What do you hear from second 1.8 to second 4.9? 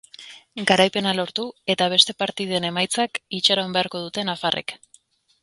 beste partiden emaitzak itxaron beharko dute nafarrek.